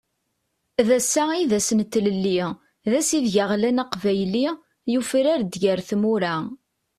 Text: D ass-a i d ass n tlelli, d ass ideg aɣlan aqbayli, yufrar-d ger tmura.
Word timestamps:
D 0.87 0.89
ass-a 0.97 1.23
i 1.41 1.43
d 1.49 1.51
ass 1.57 1.69
n 1.77 1.79
tlelli, 1.93 2.39
d 2.89 2.91
ass 2.99 3.09
ideg 3.17 3.35
aɣlan 3.43 3.81
aqbayli, 3.83 4.47
yufrar-d 4.91 5.51
ger 5.61 5.79
tmura. 5.89 6.35